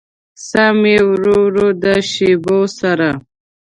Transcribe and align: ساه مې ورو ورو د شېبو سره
ساه 0.47 0.71
مې 0.81 0.95
ورو 1.09 1.35
ورو 1.45 1.67
د 1.83 1.85
شېبو 2.11 2.59
سره 2.79 3.09